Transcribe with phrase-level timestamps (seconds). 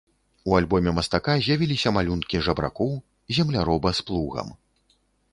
[0.51, 2.91] У альбоме мастака з'явіліся малюнкі жабракоў,
[3.41, 4.49] земляроба з плугам.